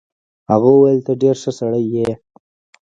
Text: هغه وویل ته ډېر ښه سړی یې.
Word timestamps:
هغه 0.51 0.69
وویل 0.73 0.99
ته 1.07 1.13
ډېر 1.21 1.35
ښه 1.41 1.51
سړی 1.59 1.83
یې. 1.95 2.09